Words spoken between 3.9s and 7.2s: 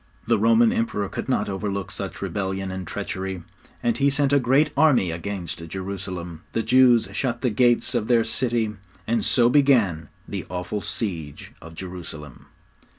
he sent a great army against Jerusalem. The Jews